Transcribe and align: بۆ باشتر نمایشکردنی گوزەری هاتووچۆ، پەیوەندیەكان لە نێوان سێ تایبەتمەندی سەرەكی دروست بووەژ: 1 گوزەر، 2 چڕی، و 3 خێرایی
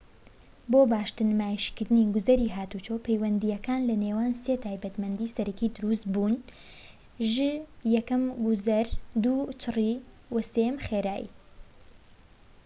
بۆ 0.71 0.79
باشتر 0.93 1.23
نمایشکردنی 1.33 2.03
گوزەری 2.13 2.53
هاتووچۆ، 2.55 2.95
پەیوەندیەكان 3.07 3.81
لە 3.89 3.95
نێوان 4.03 4.31
سێ 4.43 4.53
تایبەتمەندی 4.63 5.31
سەرەكی 5.35 5.71
دروست 5.75 6.05
بووەژ: 6.13 7.35
1 7.99 8.21
گوزەر، 8.45 8.87
2 9.23 9.33
چڕی، 9.61 9.93
و 10.33 10.35
3 10.53 10.67
خێرایی 10.85 11.27